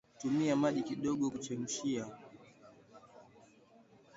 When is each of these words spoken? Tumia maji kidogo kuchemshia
Tumia 0.21 0.55
maji 0.55 0.81
kidogo 0.81 1.29
kuchemshia 1.29 2.05